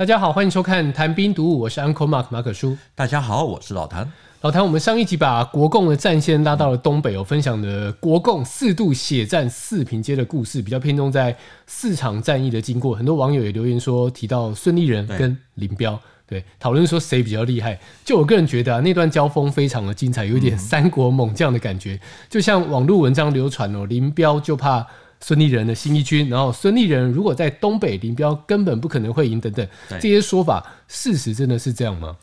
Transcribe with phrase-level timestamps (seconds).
[0.00, 2.74] 大家好，欢迎收看谈兵读武，我是 Uncle Mark 马可叔。
[2.94, 4.10] 大家好，我是老谭。
[4.40, 11.36] 老谭，我们上一集把国共的战线拉到了东北，有分享的国共四度血战四平街的故事，比较偏重在
[11.66, 12.94] 四场战役的经过。
[12.94, 17.78] 很多网友也留言说，提到孙立人跟林彪，对，讨论说谁比较厉害。
[18.02, 24.86] 就我个人觉得啊，那段交锋非常的精彩，有一点三国猛将的感觉，嗯、就像网络文章流传哦，林彪就怕
[25.20, 29.66] 孙立人的新一军，然后孙立人如果在东北，林彪根本不可能会赢等等，
[30.00, 32.16] 这些说法，事实真的是这样吗？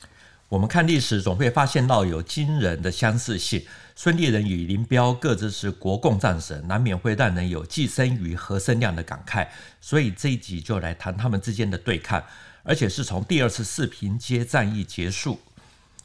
[0.50, 3.62] 我们看历史，总会发现到有惊人的相似性。
[3.96, 9.48] 孙立人与林彪各自是国共战神，难免会让人有寄生瑜何生亮的感慨。
[9.82, 12.24] 所以这一集就来谈他们之间的对抗，
[12.64, 15.40] 而且是从第二次四平街战役结束，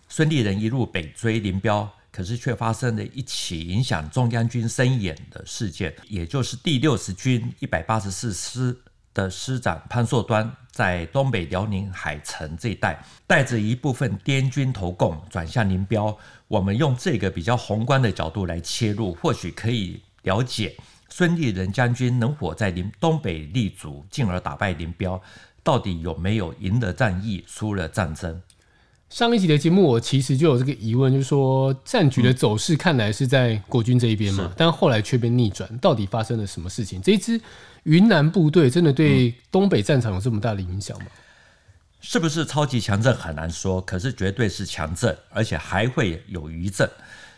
[0.09, 8.79] 孙立人一路北追林彪，可是却发生了一起影响中央军生眼的事件，也就是第六十军一百八十四师。
[9.15, 16.17] 的师长潘硕端在东北辽宁海城这一带，带着一部分滇军投共，转向林彪。
[16.49, 20.75] 我们用这个比较宏观的角度来切入，或许可以了解
[21.11, 25.21] 孙立人将军能否在林东北立足，进而打败林彪，
[25.63, 28.41] 到底有没有赢得战役，输了战争？
[29.13, 36.99] 上一集的节目，我其实就有这个疑问，就是说战局的走势看来是在国军这一边嘛，嗯、但后来却被逆转，到底发生了什么事情？
[37.03, 37.39] 这一支
[37.83, 41.05] 云南部队真的对东北战场有这么大的影响吗？
[42.01, 46.89] 是不是超级强震很难说，可是绝对是强震，而且还会有余震。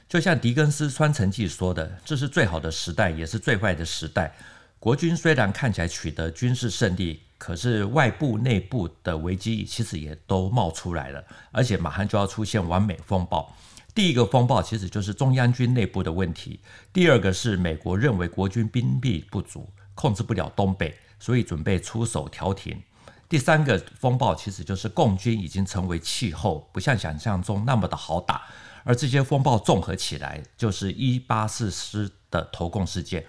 [0.09, 4.33] 就像狄更斯《双城记》说的，这是最好的时代，也是最坏的时代。
[4.78, 7.22] 国军虽然看起来取得军事胜利。
[7.36, 13.54] 可是外部、内部的危机其实也都冒出来了，而且马上就要出现完美风暴。
[13.94, 16.58] 第一个风暴其实就是中央军内部的问题，
[16.92, 22.80] 第二个是美国认为国军兵力不足，控制不了东北，所以准备出手调停。
[23.28, 28.42] 第三个风暴其实就是共军已经成为气候，不像想象中那么的好打。
[28.84, 33.25] 而这些风暴综合起来，就是一八四师的投共事件。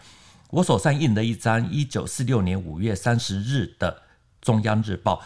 [0.50, 4.04] 我手上印了一张一九四六年五月三十日的。
[4.42, 5.24] 中央日报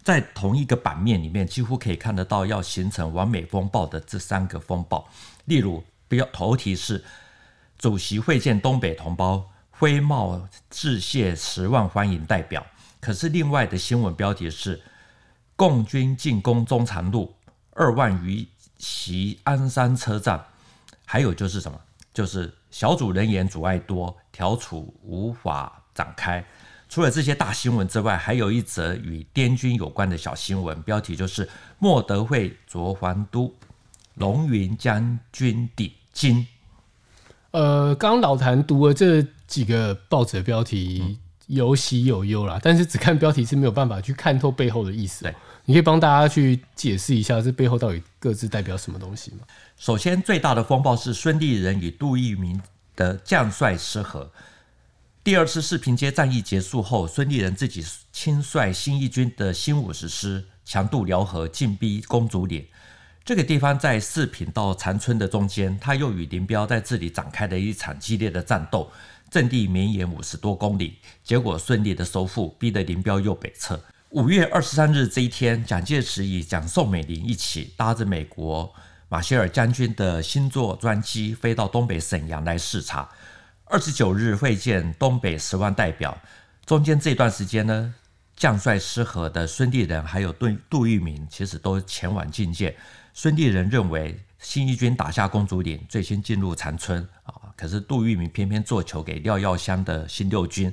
[0.00, 5.08] 在同一个版面里面，几乎可以看得到要形成完美风暴的这三个风暴。
[5.46, 7.04] 例如，标头题是
[7.76, 12.64] “主席会见东北同胞，挥帽致谢十万欢迎代表”，
[13.02, 14.80] 可是另外的新闻标题是
[15.56, 17.34] “共军进攻中长路，
[17.72, 18.46] 二万余
[18.78, 20.46] 袭鞍山车站”，
[21.04, 21.80] 还有就是什么？
[22.14, 26.44] 就是小组人员阻碍多，调处无法展开。
[26.88, 31.48] 除了这些大新闻之外，还有一则与滇军有关的小新闻，标题就是
[31.78, 33.54] “莫德惠着还都，
[34.14, 36.44] 龙云将军抵京”。
[37.52, 45.22] 呃，刚刚老谭读了这几个报纸的标题，有喜有忧啦，但是只看标题是没有办法去看透背后的意思。
[45.22, 45.34] 对，
[45.70, 49.46] 你可以帮大家去解释一下这背后到底各自代表什么东西吗？
[49.76, 52.60] 首先，最大的风暴是孙立人与杜聿明
[52.96, 54.28] 的将帅失和。
[55.22, 62.66] 第二次四平街战役结束后，孙立人自己亲率新一军的新五十师强渡辽河，进逼公主岭。
[63.24, 68.90] 这个地方在四平到长春的中间，他又与林彪在这里展开了一场激烈的战斗，
[69.30, 73.80] 阵地绵延五十多公里，结果顺利的收复，逼得林彪又北撤。
[74.10, 78.74] 五月二十三日这一天，蒋介石与蒋宋美龄一起搭着美国
[79.08, 83.08] 马歇尔将军的星座专机飞到东北沈阳来视察。
[83.66, 86.20] 二十九日会见东北十万代表，
[86.66, 87.94] 中间这段时间呢，
[88.34, 92.74] 将帅失和的孙立人还有杜杜聿明其实都前往觐见。
[93.14, 100.72] 孙立人认为新一军打下公主岭，最先进入长春啊，可是杜聿明偏偏做球给廖耀湘的新六军，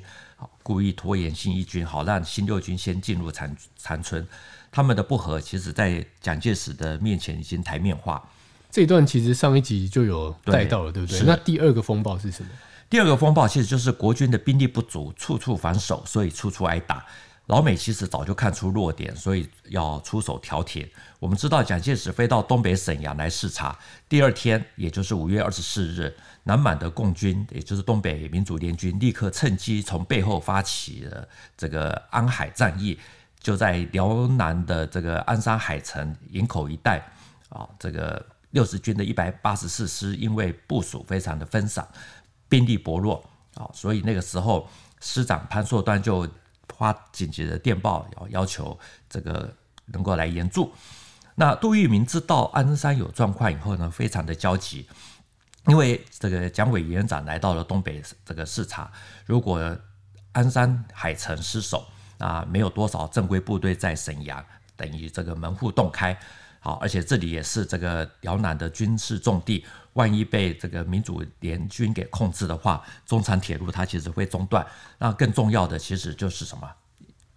[0.68, 4.28] 故意拖延新一军，好让新六军先进入长长春。
[4.70, 8.22] 他们的不和，其实在蒋介石的面前已经台面化。
[8.70, 11.26] 这一段其实上一集就有带到了，对，对不对？
[11.26, 12.50] 那第二个风暴是什么？
[12.90, 17.02] 第二个风暴其实就是国军的兵力不足，处处防守，所以处处挨打。
[17.46, 20.86] 老美其实早就看出弱点，所以要出手调停。
[21.18, 23.74] 我们知道蒋介石飞到东北沈阳来视察，
[24.06, 26.14] 第二天，也就是五月二十四日，
[26.48, 31.28] 南满的共军，也就是东北民主联军，立刻趁机从背后发起了
[31.58, 32.98] 这个安海战役，
[33.38, 37.06] 就在辽南的这个鞍山海城营口一带
[37.50, 41.86] 啊，这个六十军的一百八十四师因为部署非常的分散。
[42.48, 43.22] 兵力薄弱
[43.54, 44.66] 啊，所以那个时候
[45.02, 46.26] 师长潘硕端就
[46.78, 48.78] 发紧急的电报，要要求
[49.10, 49.54] 这个
[49.84, 50.72] 能够来援助。
[51.34, 54.88] 那杜聿明知道鞍山有状况以后呢，非常的焦急，
[55.68, 58.90] 因为这个蒋委员长来到了东北这个视察，
[59.26, 59.76] 如果
[60.32, 61.86] 鞍山海城失守，
[62.16, 64.44] 啊，没有多少正规部队在沈阳，
[64.76, 66.18] 等于这个门户洞开。
[66.60, 74.66] 好，而且这里也是这个辽南的军事重地，万一被这个民主联军给控制的话，中长铁路它其实会中断。
[74.98, 76.68] 那更重要的其实就是什么？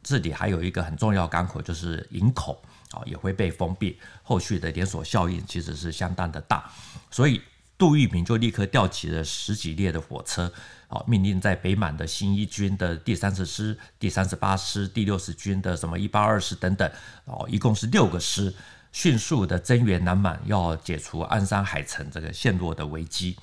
[0.01, 3.99] 这里还有一个很重要港口，就是营口啊，也会被封闭。
[4.23, 6.71] 后续的连锁效应其实是相当的大，
[7.11, 7.39] 所以
[7.81, 10.53] 杜聿明就立刻调集了十几列的火车，
[10.87, 16.87] 啊，命令在北满的新一军的第三十师、第三十八师、第六十军的什么一八二师等等，
[17.25, 18.53] 哦，一共是六个师。
[18.91, 23.35] 迅速的增援南满，要解除鞍山海城这个陷落的危机。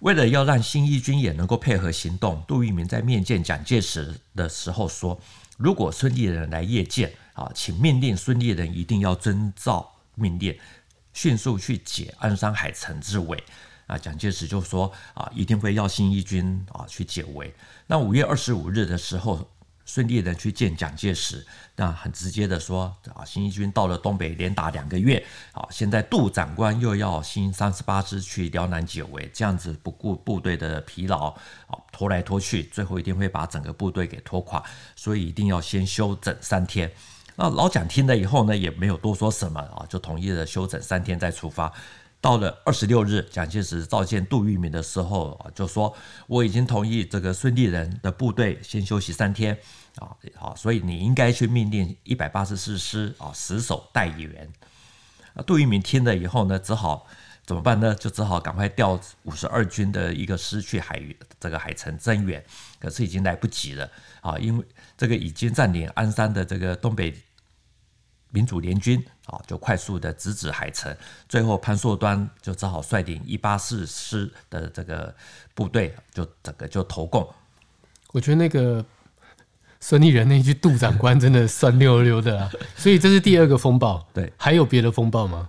[0.00, 5.20] 为了要让新一军也能够配合行动，杜聿明在面见蒋介石的时候说
[5.56, 10.58] ：“如果孙立人来谒见啊，请命令孙立人一定要遵照命令，
[11.16, 13.42] 迅速去解鞍山海城之围。”
[13.88, 17.52] 啊，蒋介石就说：“啊，一定会要新一军啊去解围。”
[17.88, 19.50] 那五月二十五日的时候。
[19.88, 21.46] 孙立人去见蒋介石，
[21.76, 31.28] 那很直接的说啊，新一军到了东北连打两个月，啊，现在杜长官又要新三十八师去辽南解围，这样子不顾部队的疲劳，
[31.68, 34.60] 啊，拖来拖去，最后一定会把整个部队给拖垮，
[34.96, 36.90] 所以一定要先休整三天。
[37.36, 41.72] 那老蒋听了以后呢，也没有多说什么啊，就同意了休整三天再出发。
[42.18, 45.94] 到了二十六日，蒋介石召见杜聿明的时候啊，就说
[46.26, 49.56] 我已经同意这个孙立人的部队先休息三天
[49.98, 54.50] 啊，好，所以你应该去命令一百八十四师啊死守待援。
[55.46, 57.06] 杜聿明听了以后呢，只好
[57.46, 57.94] 怎么办呢？
[57.94, 61.00] 就只好赶快调五十二军的一个师去海
[61.40, 62.44] 这个海城增援，
[62.80, 63.88] 可是已经来不及了
[64.20, 64.64] 啊，因为
[64.98, 67.14] 这个已经占领鞍山的这个东北。
[68.30, 70.94] 民主联军啊，就快速的直指海城，
[71.26, 75.14] 最后潘硕端就只好率领一八四师的这个
[75.54, 77.26] 部队，就整个就投共。
[78.08, 78.84] 我觉得那个
[79.80, 82.50] 孙立人那一句“杜长官”真的酸溜溜的啊！
[82.76, 84.06] 所以这是第二个风暴。
[84.12, 85.48] 对，还有别的风暴吗？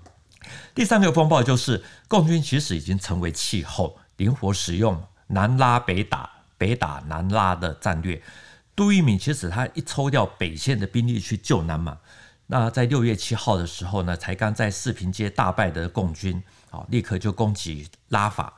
[0.76, 8.22] 第三个风暴就是共军其实已经成为气候，灵活使用南拉北打、北打南拉的战略。
[8.76, 11.98] 杜聿明其实他一抽调北线的兵力去救南满。
[12.46, 18.54] 那在六月七号的时候呢，才刚在四平街大败的共军啊，立刻就攻击拉法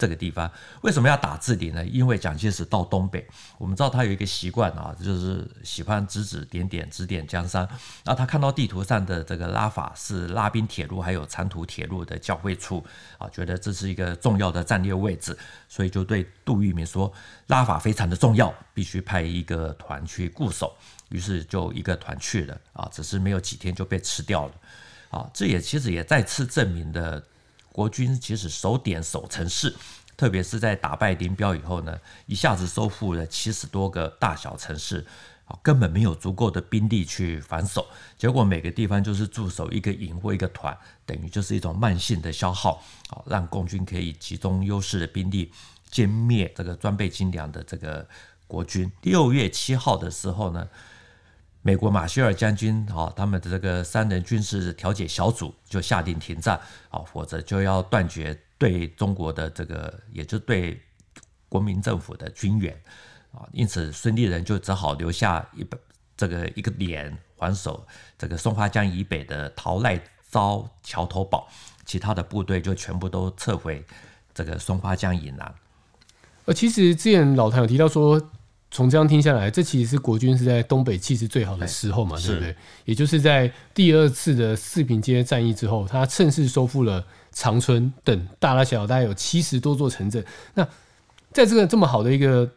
[0.00, 0.50] 这个地方。
[0.80, 1.84] 为什么要打这里呢？
[1.84, 7.68] 因为蒋介石到东北，我们知道他有一个习惯啊，就是喜欢指指点点，指点江山。
[8.04, 12.82] 那他看到地图上的这个拉法是拉宾铁路还有长途铁路的交汇处
[13.18, 15.36] 啊，觉得这是一个重要的战略位置，
[15.68, 17.12] 所以就对杜聿明说，
[17.48, 20.74] 拉法非常的重要，必须派一个团去固守。
[21.10, 24.54] 于是就一个团去了啊，只是没有几天就被吃掉了
[25.10, 25.28] 啊。
[25.34, 27.20] 这也其实也再次证明了
[27.72, 29.74] 国军其实守点守城市，
[30.16, 35.06] 特别是在打败林彪以后呢，一下子收复了七十多个大小城市
[35.44, 37.86] 啊，根本没有足够的兵力去防守。
[38.18, 40.76] 结果每个地方就是驻守一个营或一个团，
[41.06, 45.50] 等于就是一种慢性的消耗啊，让共军可以集中优势的兵力
[45.90, 48.06] 歼灭这个装备精良的这个
[48.46, 48.90] 国军。
[49.02, 50.68] 六月七号的时候呢，
[51.62, 56.58] 美国马歇尔将军啊，他们的这个三人军事调解小组就下令停战
[56.88, 60.80] 啊，否则就要断绝对中国的这个，也就对
[61.50, 62.74] 国民政府的军援
[63.32, 63.46] 啊。
[63.52, 65.78] 因此，孙立人就只好留下一个
[66.16, 67.86] 这个一个连防守
[68.16, 70.00] 这个松花江以北的桃赖
[70.30, 71.46] 招桥头堡，
[71.84, 73.84] 其他的部队就全部都撤回
[74.32, 75.54] 这个松花江以南。
[76.46, 78.30] 呃，其实之前老谭有提到说。
[78.70, 82.54] 从这样听下来，这其实是国军是在东北气势最好的时候嘛，对不对？
[82.84, 90.24] 也就是在第二次的四平街战役之后，他趁势收复了长春等大大小小大概有七十多座城镇。
[90.54, 90.66] 那
[91.32, 92.48] 在这个这么好的一个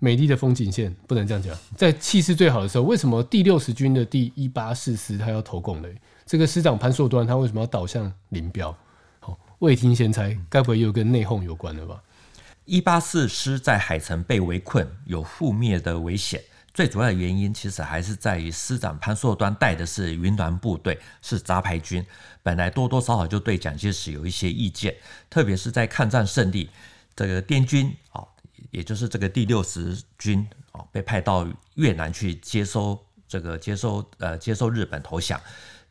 [0.00, 5.88] 美丽的风景线，不能这样讲，在气势最好的时候，为什么第六十军的第一八四师他要投共呢？
[6.26, 8.76] 这个师长潘硕端他为什么要倒向林彪？
[9.20, 12.02] 好，未听先猜，该不会又跟内讧有关了吧？
[12.68, 16.38] 一八四师在海城被围困，有覆灭的危险。
[16.74, 22.04] 最主要的原因其实还是在于师长潘硕端带的是云南部队，是杂牌军，
[22.42, 24.94] 本来多多少少就对蒋介石有一些意见。
[25.30, 26.68] 特别是在抗战胜利，
[27.16, 28.22] 这个滇军啊，
[28.70, 35.40] 也就是这个第六十军啊，被派到越南去接收这个接收呃接收日本投降。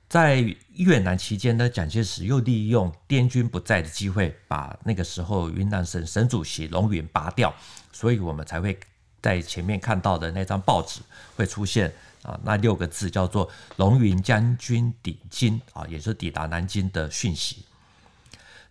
[0.09, 7.53] 在越南期间呢，蒋介石又利用滇军不在的机会，把那个时候云南省省主席龙云拔掉，
[7.91, 8.79] 所以我们才会
[9.21, 11.01] 在前面看到的那张报纸
[11.35, 17.65] 会出现啊，那六个字叫做“龙云将军抵京”啊，也是抵达南京的讯息。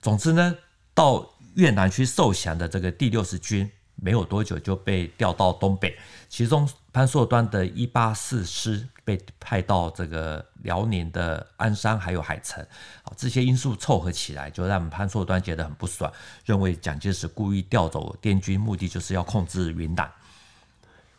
[0.01, 0.57] 总之呢，
[0.95, 5.97] 到越南去受降的这个第六十军没有多久就被调到东北，
[6.29, 12.65] 其中潘朔端的一八四师被派到这个辽宁的鞍山还有海城，
[13.03, 16.13] 好，这些因素凑合起来，就让潘朔端觉得很不爽，
[16.45, 20.11] 认为蒋介石故意调走滇军，目的就是要控制云南。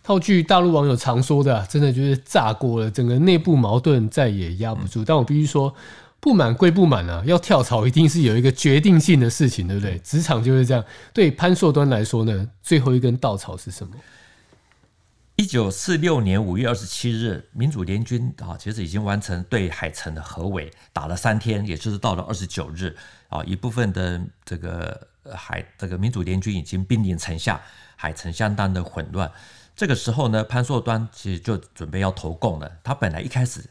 [0.04, 5.04] 套句大陆网友常说的，真的就是炸锅了，整个内部矛盾再也压不住。
[5.04, 5.74] 但我必须说。
[6.20, 9.98] 不满归不满啊，要跳槽一定是有一个决定性的事情，对不对？
[10.00, 10.84] 职场就是这样。
[11.14, 13.94] 对潘硕端来说呢，最后一根稻草是什么？
[15.36, 22.94] 一九四六年五月二十七日，民主联军啊，其实已经完成对海城的合围，打了三天，也就是到了二十九日
[23.30, 27.62] 啊，一部分的这个海这个民主联军已经兵临城下，
[27.96, 29.32] 海城相当的混乱。
[29.76, 32.70] 这个时候呢，潘硕端其实就准备要投共了。
[32.84, 33.64] 他本来一开始。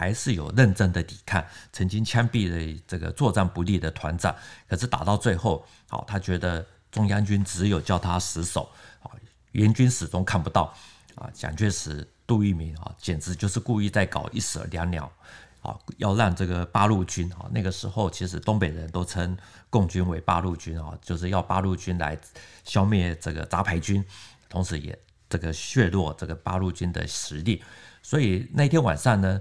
[0.00, 4.34] 还是有认真的抵抗，曾经枪毙了这个作战不利的团长，
[4.66, 8.70] 可是打到最后，好，他觉得中央军只有叫他死守，
[9.02, 9.12] 啊，
[9.52, 10.74] 援军始终看不到，
[11.16, 15.12] 啊，蒋介石、杜聿明啊，简直就是故意在搞一石两鸟，
[15.60, 19.36] 啊，要让这个八路军啊，那个时候其实东北人都称
[19.68, 22.18] 共军为八路军啊，就是要八路军来
[22.64, 24.02] 消灭这个杂牌军，
[24.48, 27.62] 同时也这个削弱这个八路军的实力，
[28.02, 29.38] 所以那天晚上呢。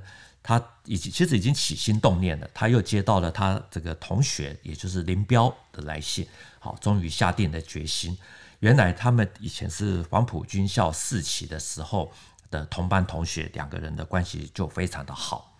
[0.50, 6.26] 他已经其实已经起心动念了，他又接到了他这个同学，也就是林彪的来信，
[6.58, 8.18] 好，终于下定了决心。
[8.60, 12.12] 原来他们以前是黄埔军校四期的时候
[12.50, 15.56] 的同班同学，两个人的关系就非常的好，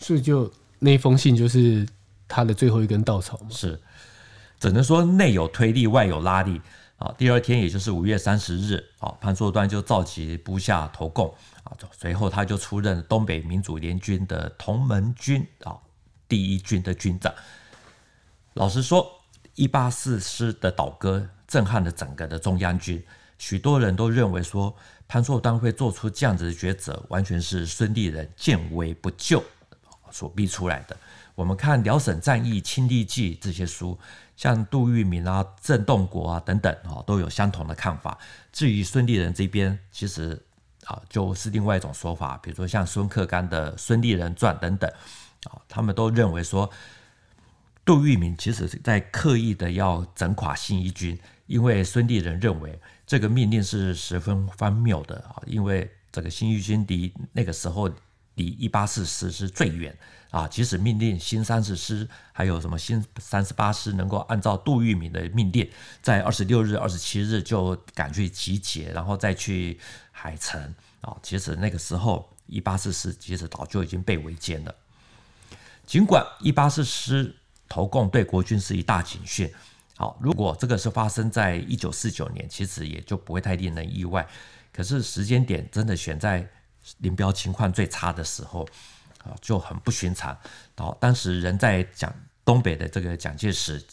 [0.00, 1.86] 所以就那封信就是
[2.26, 3.46] 他的最后一根稻草嘛。
[3.50, 3.80] 是，
[4.58, 6.60] 只能说内有推力，外有拉力。
[6.98, 11.34] 啊，第二天也就是五月三十日，啊，潘硕端就召集部下投共。
[11.64, 15.76] 啊，随后他就出任东北民主联军的同盟军啊
[16.28, 17.34] 第一军的军长。
[18.54, 19.20] 老实说，
[19.56, 23.04] 一八四师的倒戈震撼了整个的中央军，
[23.36, 24.74] 许多人都认为说
[25.08, 29.42] 潘硕端会做出这样子的抉择，完全是孙立人见危不救
[30.10, 30.96] 所逼出来的。
[31.36, 33.96] 我们看辽沈战役亲历记这些书，
[34.36, 38.18] 像杜聿明啊、郑洞国啊等等啊，都有相同的看法。
[38.50, 40.42] 至于孙立人这边，其实。
[40.84, 44.88] 啊，就是另外一种说法，比如说像孙克刚的《孙立人传》等等，
[45.50, 46.70] 啊，他们都认为说，
[47.84, 57.90] 杜聿明其实是在刻意的要整垮新一军，因为孙立人认为这个命令是十分荒谬的啊，因为这个新一军离那个时候
[58.36, 59.94] 离一八四师是最远
[60.30, 65.68] 啊，即使命令新三十师还有什么新三十八师能够按照杜聿明的命令，
[66.00, 69.78] 在二十六日、二十七日就赶去集结，然后再去。
[70.18, 70.58] 海城
[71.02, 74.74] 啊，其实那个时候一八四师其实早就已经被围歼了。
[75.84, 77.36] 尽管一八四师
[77.68, 79.52] 投共对国军是一大警讯，
[79.98, 84.26] 好，如果这个是发生在一九四九年，其实也就不会太令人意外。
[84.72, 86.48] 可是时间点真的选在
[86.98, 88.68] 林彪情况最差的时候
[89.24, 90.36] 啊，就很不寻常。
[90.76, 92.14] 然后当时人在讲
[92.44, 93.84] 东北的这个蒋介石。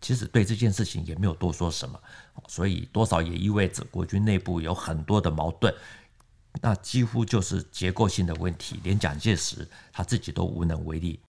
[0.00, 1.98] 其实对这件事情也没有多说什么，
[2.46, 5.74] 所以多少也意味着国军内部有很多的矛盾，
[6.60, 11.18] 那几乎就是结构性的问题，连蒋介石他自己都无能为力。